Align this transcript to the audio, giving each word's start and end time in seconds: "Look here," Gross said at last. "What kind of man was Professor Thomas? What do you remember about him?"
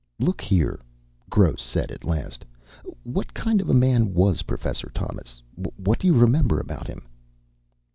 "Look 0.17 0.41
here," 0.41 0.79
Gross 1.29 1.61
said 1.61 1.91
at 1.91 2.03
last. 2.03 2.43
"What 3.03 3.35
kind 3.35 3.61
of 3.61 3.67
man 3.67 4.15
was 4.15 4.41
Professor 4.41 4.89
Thomas? 4.95 5.43
What 5.75 5.99
do 5.99 6.07
you 6.07 6.13
remember 6.15 6.59
about 6.59 6.87
him?" 6.87 7.07